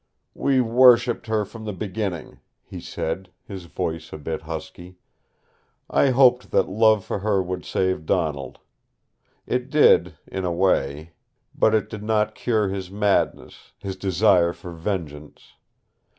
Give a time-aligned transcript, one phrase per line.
[0.33, 4.97] "We worshipped her from the beginning," he said, his voice a bit husky.
[5.91, 8.57] "I hoped that love for her would save Donald.
[9.45, 11.11] It did, in a way.
[11.53, 15.53] But it did not cure his madness, his desire for vengeance.